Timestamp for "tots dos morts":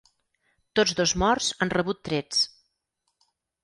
0.79-1.53